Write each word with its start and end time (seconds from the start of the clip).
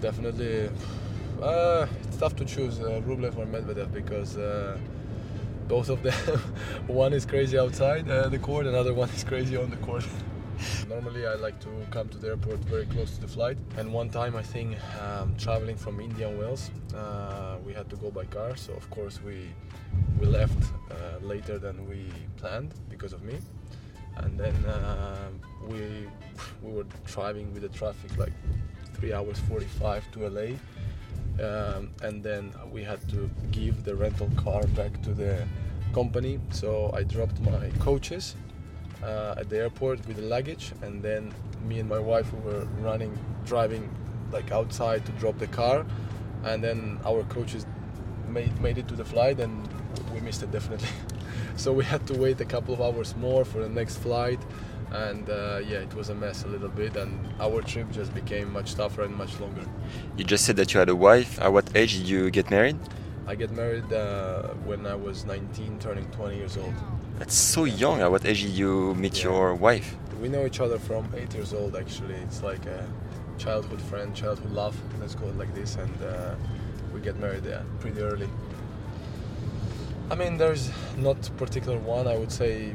Definitely, 0.00 0.68
uh, 1.42 1.86
it's 2.02 2.18
tough 2.18 2.36
to 2.36 2.44
choose 2.44 2.80
uh, 2.80 3.00
Rublev 3.06 3.38
or 3.38 3.46
Medvedev 3.46 3.92
because 3.92 4.36
uh, 4.36 4.76
both 5.68 5.88
of 5.88 6.02
them, 6.02 6.38
one 6.86 7.14
is 7.14 7.24
crazy 7.24 7.58
outside 7.58 8.08
uh, 8.10 8.28
the 8.28 8.38
court, 8.38 8.66
another 8.66 8.92
one 8.92 9.08
is 9.10 9.24
crazy 9.24 9.56
on 9.56 9.70
the 9.70 9.76
court. 9.76 10.04
Normally, 10.88 11.26
I 11.26 11.34
like 11.34 11.58
to 11.60 11.68
come 11.90 12.08
to 12.10 12.18
the 12.18 12.28
airport 12.28 12.58
very 12.60 12.86
close 12.86 13.14
to 13.14 13.20
the 13.20 13.28
flight. 13.28 13.58
And 13.76 13.92
one 13.92 14.08
time, 14.08 14.36
I 14.36 14.42
think, 14.42 14.76
um, 15.02 15.34
traveling 15.36 15.76
from 15.76 16.00
Indian 16.00 16.38
Wells, 16.38 16.70
uh, 16.94 17.56
we 17.64 17.72
had 17.72 17.90
to 17.90 17.96
go 17.96 18.10
by 18.10 18.24
car. 18.24 18.56
So 18.56 18.72
of 18.74 18.88
course, 18.90 19.20
we 19.22 19.48
we 20.18 20.26
left 20.26 20.62
uh, 20.90 21.24
later 21.26 21.58
than 21.58 21.88
we 21.88 22.06
planned 22.36 22.74
because 22.88 23.12
of 23.12 23.22
me. 23.22 23.38
And 24.16 24.38
then 24.40 24.54
we 25.68 26.08
we 26.62 26.72
were 26.72 26.86
driving 27.06 27.52
with 27.52 27.62
the 27.62 27.68
traffic 27.68 28.16
like 28.16 28.32
three 28.96 29.12
hours 29.12 29.38
45 29.40 30.10
to 30.12 30.28
LA. 30.28 30.48
Um, 31.38 31.90
and 32.02 32.22
then 32.22 32.52
we 32.72 32.82
had 32.82 33.06
to 33.10 33.30
give 33.52 33.84
the 33.84 33.94
rental 33.94 34.30
car 34.36 34.66
back 34.68 35.02
to 35.02 35.12
the 35.12 35.46
company. 35.92 36.40
So 36.50 36.90
I 36.94 37.02
dropped 37.02 37.40
my 37.40 37.70
coaches 37.78 38.36
uh, 39.02 39.34
at 39.38 39.48
the 39.50 39.58
airport 39.58 40.06
with 40.06 40.16
the 40.16 40.22
luggage, 40.22 40.72
and 40.82 41.02
then 41.02 41.32
me 41.68 41.78
and 41.78 41.88
my 41.88 41.98
wife 41.98 42.32
we 42.32 42.40
were 42.40 42.64
running, 42.80 43.18
driving 43.44 43.90
like 44.32 44.50
outside 44.50 45.04
to 45.06 45.12
drop 45.12 45.38
the 45.38 45.46
car, 45.46 45.84
and 46.44 46.62
then 46.62 46.98
our 47.04 47.22
coaches 47.24 47.66
made 48.28 48.58
made 48.60 48.78
it 48.78 48.88
to 48.88 48.96
the 48.96 49.04
flight, 49.04 49.38
and 49.40 49.68
we 50.12 50.20
missed 50.20 50.42
it 50.42 50.50
definitely. 50.50 50.88
so 51.56 51.72
we 51.72 51.84
had 51.84 52.06
to 52.06 52.14
wait 52.14 52.40
a 52.40 52.44
couple 52.44 52.72
of 52.74 52.80
hours 52.80 53.14
more 53.16 53.44
for 53.44 53.58
the 53.62 53.68
next 53.68 53.96
flight, 53.98 54.40
and 54.92 55.28
uh, 55.28 55.60
yeah, 55.66 55.78
it 55.78 55.94
was 55.94 56.08
a 56.10 56.14
mess 56.14 56.44
a 56.44 56.48
little 56.48 56.68
bit, 56.68 56.96
and 56.96 57.28
our 57.40 57.62
trip 57.62 57.90
just 57.90 58.14
became 58.14 58.52
much 58.52 58.74
tougher 58.74 59.02
and 59.02 59.14
much 59.14 59.38
longer. 59.40 59.62
You 60.16 60.24
just 60.24 60.44
said 60.44 60.56
that 60.56 60.72
you 60.72 60.80
had 60.80 60.88
a 60.88 60.96
wife. 60.96 61.40
At 61.40 61.52
what 61.52 61.70
age 61.74 61.98
did 61.98 62.08
you 62.08 62.30
get 62.30 62.50
married? 62.50 62.76
I 63.26 63.34
get 63.34 63.50
married 63.50 63.92
uh, 63.92 64.48
when 64.64 64.86
I 64.86 64.94
was 64.94 65.24
19, 65.24 65.78
turning 65.80 66.06
20 66.12 66.36
years 66.36 66.56
old. 66.56 66.74
That's 67.18 67.34
so 67.34 67.64
young. 67.64 68.00
At 68.00 68.10
what 68.10 68.24
age 68.24 68.42
did 68.42 68.52
you 68.52 68.94
meet 68.94 69.16
Yeah. 69.18 69.24
your 69.30 69.54
wife? 69.54 69.96
We 70.20 70.28
know 70.28 70.46
each 70.46 70.60
other 70.60 70.78
from 70.78 71.12
eight 71.16 71.34
years 71.34 71.52
old. 71.52 71.76
Actually, 71.76 72.14
it's 72.14 72.42
like 72.42 72.64
a 72.66 72.86
childhood 73.38 73.82
friend, 73.82 74.14
childhood 74.14 74.52
love. 74.52 74.80
Let's 75.00 75.14
call 75.14 75.28
it 75.28 75.36
like 75.36 75.52
this, 75.54 75.76
and 75.76 76.02
uh, 76.02 76.34
we 76.94 77.00
get 77.00 77.18
married 77.18 77.44
yeah, 77.44 77.62
pretty 77.80 78.00
early. 78.00 78.28
I 80.10 80.14
mean, 80.14 80.36
there's 80.38 80.70
not 80.96 81.18
particular 81.36 81.78
one. 81.78 82.06
I 82.06 82.16
would 82.16 82.30
say 82.30 82.74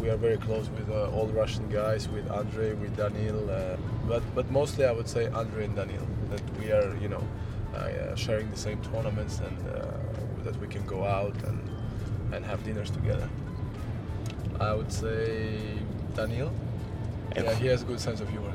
we, 0.00 0.08
are 0.08 0.16
very 0.16 0.36
close 0.38 0.68
with 0.70 0.88
uh, 0.90 1.10
all 1.10 1.26
Russian 1.28 1.68
guys, 1.68 2.08
with 2.08 2.30
Andre, 2.30 2.72
with 2.74 2.96
Daniil, 2.96 3.50
uh, 3.50 3.76
but 4.08 4.22
but 4.34 4.50
mostly 4.50 4.84
I 4.84 4.92
would 4.92 5.08
say 5.08 5.28
Andre 5.28 5.64
and 5.64 5.76
Daniil. 5.76 6.06
That 6.30 6.42
we 6.58 6.72
are, 6.72 6.96
you 6.96 7.08
know, 7.08 7.22
uh, 7.74 8.14
sharing 8.14 8.50
the 8.50 8.56
same 8.56 8.80
tournaments 8.82 9.40
and 9.40 9.58
uh, 9.68 9.86
that 10.44 10.56
we 10.60 10.66
can 10.66 10.84
go 10.86 11.04
out 11.04 11.36
and 11.44 11.58
and 12.32 12.44
have 12.44 12.64
dinners 12.64 12.90
together. 12.90 13.28
I 14.60 14.74
would 14.74 14.92
say 14.92 15.58
Daniil. 16.14 16.52
Yeah, 17.36 17.54
he 17.54 17.66
has 17.68 17.82
a 17.82 17.84
good 17.84 18.00
sense 18.00 18.20
of 18.20 18.28
humor. 18.28 18.52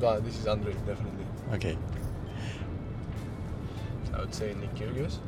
But 0.00 0.24
this 0.24 0.38
is 0.38 0.46
Andre, 0.46 0.72
definitely. 0.86 1.26
Okay. 1.54 1.76
I 4.14 4.20
would 4.20 4.34
say 4.34 4.54
Nick 4.60 4.74
Kyrgios. 4.74 5.18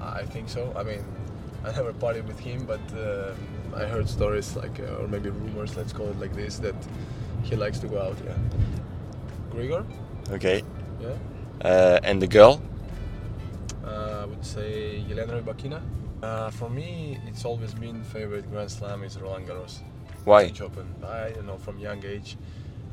I 0.00 0.24
think 0.24 0.48
so. 0.48 0.72
I 0.76 0.82
mean, 0.82 1.04
I 1.64 1.72
never 1.72 1.92
partied 1.92 2.26
with 2.26 2.38
him, 2.38 2.66
but 2.66 2.80
um, 2.92 3.34
I 3.74 3.84
heard 3.84 4.08
stories 4.08 4.54
like, 4.56 4.80
uh, 4.80 5.00
or 5.00 5.08
maybe 5.08 5.30
rumors, 5.30 5.76
let's 5.76 5.92
call 5.92 6.08
it 6.08 6.18
like 6.20 6.34
this, 6.34 6.58
that 6.58 6.74
he 7.42 7.56
likes 7.56 7.78
to 7.80 7.88
go 7.88 8.00
out. 8.00 8.16
Yeah. 8.24 8.36
Grigor. 9.50 9.84
Okay. 10.30 10.62
Yeah. 11.00 11.16
Uh, 11.62 12.00
and 12.02 12.20
the 12.20 12.26
girl? 12.26 12.60
Uh, 13.84 14.20
I 14.22 14.24
would 14.26 14.44
say 14.44 15.04
Yelena 15.08 15.42
Rybakina. 15.42 15.80
Uh, 16.22 16.50
for 16.50 16.70
me, 16.70 17.18
it's 17.26 17.44
always 17.44 17.74
been 17.74 18.02
favorite 18.04 18.50
Grand 18.50 18.70
Slam 18.70 19.02
is 19.02 19.18
Roland 19.20 19.46
Garros. 19.48 19.80
Why? 20.24 20.44
French 20.44 20.60
Open. 20.62 20.86
I 21.06 21.28
you 21.28 21.42
know 21.42 21.58
from 21.58 21.78
young 21.78 22.02
age, 22.04 22.36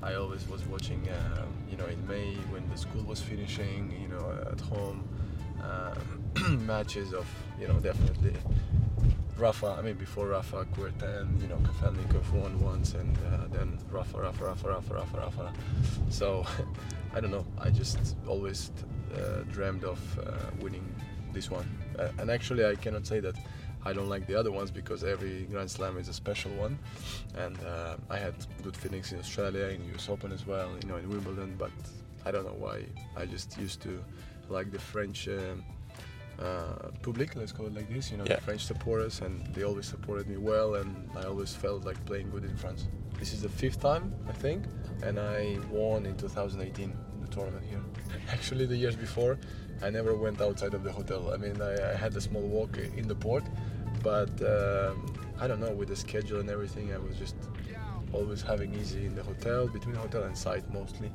I 0.03 0.15
always 0.15 0.47
was 0.47 0.65
watching. 0.67 1.07
Uh, 1.07 1.45
you 1.69 1.77
know, 1.77 1.85
in 1.85 2.05
May 2.07 2.35
when 2.51 2.67
the 2.69 2.77
school 2.77 3.03
was 3.03 3.21
finishing, 3.21 3.97
you 4.01 4.09
know, 4.09 4.37
at 4.51 4.59
home, 4.59 5.07
um, 5.63 6.20
matches 6.65 7.13
of 7.13 7.27
you 7.59 7.67
know 7.67 7.79
definitely 7.79 8.33
Rafa. 9.37 9.75
I 9.79 9.81
mean 9.81 9.95
before 9.95 10.27
Rafa, 10.27 10.65
Kuerten, 10.75 11.41
you 11.41 11.47
know, 11.47 11.57
Kafelnikov 11.57 12.31
won 12.31 12.59
once, 12.59 12.93
and 12.93 13.17
uh, 13.17 13.47
then 13.51 13.77
Rafa, 13.89 14.19
Rafa, 14.21 14.45
Rafa, 14.45 14.67
Rafa, 14.67 14.93
Rafa, 14.93 15.17
Rafa. 15.17 15.53
So 16.09 16.45
I 17.13 17.19
don't 17.19 17.31
know. 17.31 17.45
I 17.59 17.71
just 17.71 18.15
always 18.27 18.71
uh, 19.15 19.43
dreamed 19.51 19.83
of 19.83 19.99
uh, 20.19 20.31
winning 20.61 20.87
this 21.33 21.49
one. 21.49 21.65
Uh, 21.97 22.09
and 22.19 22.29
actually, 22.29 22.65
I 22.65 22.75
cannot 22.75 23.07
say 23.07 23.19
that 23.19 23.35
I 23.83 23.93
don't 23.93 24.09
like 24.09 24.27
the 24.27 24.35
other 24.35 24.51
ones 24.51 24.69
because 24.69 25.03
every 25.03 25.47
Grand 25.49 25.71
Slam 25.71 25.97
is 25.97 26.07
a 26.07 26.13
special 26.13 26.51
one. 26.51 26.77
And 27.35 27.57
uh, 27.63 27.95
I 28.09 28.17
had 28.17 28.35
good 28.63 28.77
feelings 28.77 29.11
in 29.11 29.19
Australia, 29.19 29.65
in 29.65 29.81
US 29.95 30.07
Open 30.07 30.31
as 30.31 30.45
well, 30.45 30.69
you 30.81 30.87
know, 30.87 30.97
in 30.97 31.09
Wimbledon. 31.09 31.55
But 31.57 31.71
I 32.25 32.31
don't 32.31 32.45
know 32.45 32.57
why. 32.59 32.83
I 33.17 33.25
just 33.25 33.57
used 33.57 33.81
to 33.81 34.03
like 34.49 34.71
the 34.71 34.79
French. 34.79 35.27
Uh, 36.41 36.89
public, 37.03 37.35
let's 37.35 37.51
call 37.51 37.67
it 37.67 37.73
like 37.75 37.87
this, 37.93 38.09
you 38.11 38.17
know, 38.17 38.23
Yeah. 38.27 38.35
the 38.37 38.41
French 38.41 38.65
supporters, 38.65 39.21
and 39.21 39.45
they 39.53 39.63
always 39.63 39.85
supported 39.85 40.27
me 40.27 40.37
well, 40.37 40.75
and 40.75 40.89
I 41.15 41.23
always 41.23 41.53
felt 41.53 41.85
like 41.85 42.03
playing 42.05 42.31
good 42.31 42.43
in 42.45 42.55
France. 42.57 42.87
This 43.19 43.31
is 43.33 43.41
the 43.43 43.49
fifth 43.49 43.79
time, 43.79 44.11
I 44.27 44.31
think, 44.31 44.65
and 45.03 45.19
I 45.19 45.59
won 45.69 46.05
in 46.07 46.15
2018 46.17 46.93
the 47.21 47.27
tournament 47.27 47.63
here. 47.69 47.81
Actually, 48.31 48.65
the 48.65 48.75
years 48.75 48.95
before, 48.95 49.37
I 49.83 49.91
never 49.91 50.15
went 50.15 50.41
outside 50.41 50.73
of 50.73 50.83
the 50.83 50.91
hotel. 50.91 51.31
I 51.31 51.37
mean, 51.37 51.61
I, 51.61 51.91
I 51.91 51.95
had 51.95 52.15
a 52.15 52.21
small 52.21 52.41
walk 52.41 52.77
in 52.77 53.07
the 53.07 53.15
port, 53.15 53.43
but 54.01 54.31
um, 54.41 55.05
I 55.39 55.45
don't 55.47 55.59
know, 55.59 55.71
with 55.71 55.89
the 55.89 55.95
schedule 55.95 56.39
and 56.39 56.49
everything, 56.49 56.91
I 56.91 56.97
was 56.97 57.17
just 57.17 57.35
always 58.13 58.41
having 58.41 58.73
easy 58.73 59.05
in 59.05 59.13
the 59.15 59.23
hotel, 59.23 59.67
between 59.67 59.95
hotel 59.95 60.23
and 60.23 60.35
site 60.35 60.67
mostly. 60.73 61.11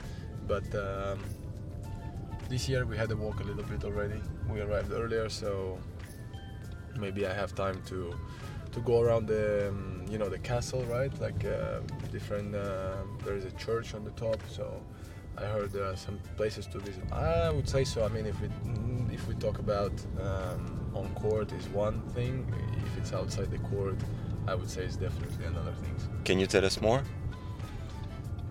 But 0.47 0.73
um, 0.77 1.19
this 2.49 2.69
year 2.69 2.85
we 2.85 2.97
had 2.97 3.09
to 3.09 3.17
walk 3.17 3.41
a 3.41 3.45
little 3.45 3.65
bit 3.65 3.85
already. 3.85 4.21
We 4.49 4.61
arrived 4.61 4.93
earlier, 4.93 5.29
so 5.29 5.79
maybe 6.99 7.27
I 7.27 7.35
have 7.35 7.55
time 7.55 7.83
to 7.87 8.15
to 8.73 8.81
go 8.81 9.01
around 9.01 9.27
the 9.27 9.69
um, 9.69 10.05
you 10.09 10.19
know 10.19 10.29
the 10.29 10.39
castle, 10.39 10.85
right? 10.85 11.13
Like 11.21 11.45
uh, 11.45 11.81
different. 12.13 12.55
Uh, 12.55 12.97
there 13.25 13.37
is 13.37 13.45
a 13.45 13.53
church 13.53 13.95
on 13.95 14.05
the 14.05 14.13
top, 14.13 14.41
so 14.49 14.83
I 15.39 15.45
heard 15.45 15.73
there 15.73 15.85
are 15.85 15.97
some 15.97 16.19
places 16.37 16.67
to 16.69 16.79
visit. 16.79 17.05
I 17.13 17.51
would 17.51 17.69
say 17.69 17.85
so. 17.85 18.05
I 18.05 18.09
mean, 18.09 18.27
if 18.27 18.41
we 18.41 18.49
if 19.13 19.27
we 19.29 19.35
talk 19.35 19.59
about 19.59 19.93
um, 20.21 20.91
on 20.95 21.09
court 21.15 21.53
is 21.53 21.69
one 21.69 22.01
thing. 22.15 22.35
If 22.87 22.99
it's 22.99 23.13
outside 23.13 23.51
the 23.51 23.59
court, 23.59 23.99
I 24.47 24.55
would 24.55 24.71
say 24.71 24.83
it's 24.83 24.97
definitely 24.97 25.45
another 25.47 25.73
thing. 25.73 25.95
Can 26.25 26.39
you 26.39 26.47
tell 26.47 26.65
us 26.65 26.81
more? 26.81 27.03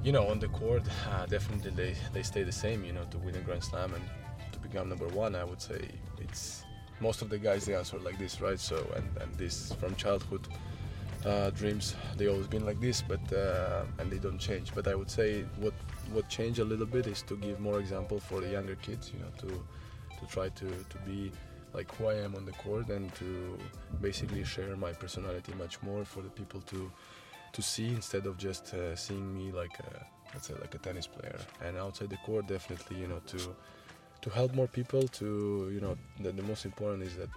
You 0.06 0.12
know, 0.12 0.28
on 0.28 0.38
the 0.38 0.50
court, 0.50 0.84
uh, 1.10 1.25
definitely 1.25 1.72
they, 1.72 1.96
they 2.13 2.22
stay 2.22 2.44
the 2.44 2.52
same. 2.52 2.86
You 2.86 2.94
know, 2.94 3.06
to 3.10 3.18
win 3.18 3.34
a 3.34 3.40
Grand 3.40 3.63
Slam 3.63 3.92
and 3.92 4.04
to 4.52 4.60
become 4.60 4.88
number 4.88 5.07
one, 5.07 5.34
I 5.34 5.44
would 5.44 5.60
say 5.60 5.90
it's 6.19 6.63
most 7.00 7.24
of 7.24 7.30
the 7.30 7.40
guys 7.40 7.66
they 7.66 7.74
answer 7.74 7.98
like 7.98 8.19
this, 8.19 8.40
right? 8.40 8.60
So 8.60 8.75
and, 8.96 9.07
and 9.19 9.34
this 9.34 9.74
from 9.74 9.96
childhood 9.96 10.48
uh, 11.25 11.50
dreams, 11.50 11.96
they 12.18 12.28
always 12.28 12.46
been 12.46 12.68
like 12.68 12.80
this, 12.80 13.02
but 13.02 13.34
uh, 13.34 13.86
and 13.98 14.12
they 14.12 14.19
don't 14.19 14.38
change. 14.38 14.75
But 14.75 14.88
I 14.88 14.94
would 14.94 15.10
say 15.10 15.44
what 15.57 15.74
what 16.13 16.30
changed 16.30 16.60
a 16.60 16.66
little 16.66 16.86
bit 16.86 17.07
is 17.07 17.24
to 17.24 17.36
give 17.38 17.60
more 17.60 17.80
example 17.80 18.19
for 18.19 18.42
the 18.42 18.50
younger 18.50 18.75
kids. 18.75 19.12
You 19.12 19.22
know, 19.22 19.31
to 19.40 19.48
to 19.48 20.31
try 20.31 20.50
to 20.50 20.68
to 20.68 20.98
be 21.04 21.31
like 21.74 21.92
who 21.96 22.06
I 22.06 22.18
am 22.25 22.36
on 22.36 22.46
the 22.46 22.52
court 22.52 22.90
and 22.90 23.12
to 23.16 23.57
basically 24.02 24.44
share 24.44 24.75
my 24.75 24.94
personality 24.94 25.54
much 25.57 25.81
more 25.81 26.06
for 26.06 26.22
the 26.22 26.30
people 26.30 26.62
to 26.68 26.92
to 27.56 27.62
see 27.62 27.88
instead 27.90 28.25
of 28.25 28.38
just 28.38 28.74
uh, 28.74 28.96
seeing 28.96 29.28
me 29.38 29.52
like 29.52 29.80
a, 29.80 30.06
let's 30.34 30.48
say 30.48 30.54
like 30.60 30.75
a 30.75 30.78
tennis 30.78 31.07
player. 31.07 31.40
And 31.63 31.78
outside 31.78 32.10
the 32.10 32.18
court, 32.18 32.48
definitely 32.48 32.98
you 32.98 33.07
know 33.07 33.22
to 33.28 33.40
to 34.22 34.30
help 34.30 34.54
more 34.54 34.68
people. 34.68 35.07
To 35.19 35.69
you 35.74 35.81
know, 35.81 35.98
the, 36.19 36.31
the 36.31 36.44
most 36.44 36.66
important 36.66 37.04
is 37.04 37.16
that 37.16 37.36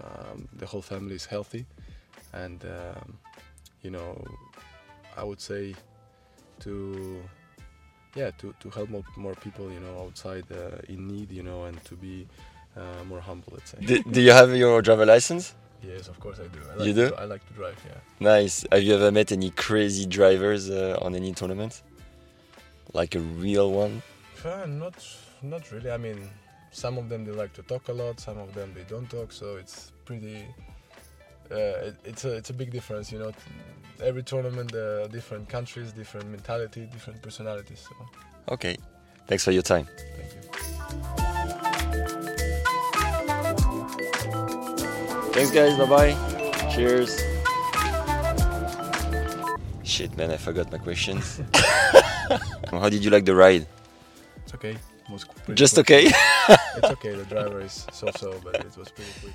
um, 0.00 0.48
the 0.54 0.66
whole 0.66 0.82
family 0.82 1.14
is 1.14 1.26
healthy, 1.26 1.66
and 2.32 2.64
um, 2.64 3.18
you 3.82 3.90
know, 3.90 4.10
I 5.16 5.24
would 5.24 5.40
say 5.40 5.74
to 6.60 7.22
yeah 8.14 8.30
to, 8.38 8.54
to 8.60 8.70
help 8.70 8.88
more, 8.88 9.04
more 9.16 9.34
people 9.34 9.70
you 9.70 9.80
know 9.80 10.00
outside 10.04 10.44
uh, 10.50 10.92
in 10.92 11.06
need 11.06 11.30
you 11.30 11.42
know 11.42 11.64
and 11.64 11.82
to 11.84 11.94
be 11.94 12.26
uh, 12.76 13.04
more 13.08 13.20
humble 13.20 13.52
let's 13.52 13.70
say 13.72 13.78
do, 13.84 14.02
do 14.04 14.20
you 14.20 14.32
have 14.32 14.54
your 14.56 14.80
driver 14.82 15.06
license 15.06 15.54
yes 15.82 16.08
of 16.08 16.18
course 16.20 16.38
i 16.40 16.46
do. 16.48 16.58
I 16.70 16.74
like 16.74 16.86
you 16.86 16.94
do? 16.94 17.08
to, 17.10 17.20
i 17.20 17.24
like 17.24 17.46
to 17.46 17.52
drive 17.54 17.76
yeah. 17.86 18.00
Nice. 18.20 18.64
Have 18.72 18.82
you 18.82 18.94
ever 18.94 19.12
met 19.12 19.32
any 19.32 19.50
crazy 19.50 20.06
drivers 20.06 20.70
uh, 20.70 20.98
on 21.00 21.14
any 21.14 21.32
tournament? 21.32 21.82
Like 22.92 23.14
a 23.14 23.20
real 23.20 23.70
one? 23.70 24.02
Uh, 24.44 24.66
not 24.66 24.94
not 25.42 25.70
really. 25.70 25.90
I 25.90 25.96
mean 25.96 26.28
some 26.70 26.98
of 26.98 27.08
them 27.08 27.24
they 27.24 27.32
like 27.32 27.52
to 27.54 27.62
talk 27.62 27.88
a 27.88 27.92
lot 27.92 28.20
some 28.20 28.38
of 28.38 28.54
them 28.54 28.72
they 28.74 28.84
don't 28.84 29.08
talk 29.08 29.32
so 29.32 29.56
it's 29.56 29.92
pretty 30.04 30.44
uh, 31.50 31.54
it, 31.88 31.96
it's 32.04 32.24
a 32.24 32.32
it's 32.36 32.50
a 32.50 32.54
big 32.54 32.70
difference 32.70 33.10
you 33.12 33.18
know. 33.18 33.32
Every 34.02 34.22
tournament 34.22 34.74
uh, 34.74 35.08
different 35.08 35.48
countries 35.48 35.92
different 35.92 36.28
mentality 36.28 36.88
different 36.92 37.22
personalities 37.22 37.86
so. 37.88 37.94
Okay. 38.54 38.76
Thanks 39.26 39.44
for 39.44 39.50
your 39.50 39.62
time. 39.62 39.86
Thank 40.16 40.34
you 40.34 40.47
thanks 45.38 45.52
guys. 45.52 45.78
Bye 45.78 45.86
bye 45.86 46.14
cheers. 46.74 47.14
Shit 49.84 50.16
man 50.16 50.30
i 50.30 50.36
forgot 50.36 50.70
my 50.70 50.78
questions 50.78 51.40
how 52.70 52.88
did 52.88 53.02
you 53.04 53.10
like 53.10 53.24
the 53.24 53.34
ride? 53.34 53.66
It's 54.44 54.54
okay. 54.54 54.72
It 54.72 55.10
was 55.10 55.24
just 55.54 55.74
quick. 55.74 55.90
okay? 55.90 56.12
It's 56.76 56.90
okay. 56.96 57.14
The 57.14 57.24
driver 57.24 57.60
is 57.60 57.86
so 57.92 58.10
so 58.16 58.34
but 58.44 58.56
it 58.56 58.76
was 58.76 58.90
pretty 58.90 59.10
quick 59.20 59.34